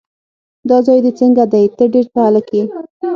[0.69, 2.63] دا ځای دې څنګه دی؟ ته ډېر ښه هلک یې.